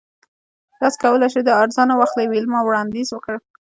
[0.79, 3.35] تاسو کولی شئ دا ارزانه واخلئ ویلما وړاندیز وکړ